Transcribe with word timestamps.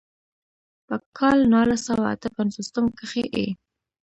پۀ 0.87 0.95
کال 1.17 1.37
نولس 1.51 1.81
سوه 1.87 2.05
اتۀ 2.13 2.27
پنځوستم 2.37 2.85
کښې 2.97 3.23
ئې 3.37 3.47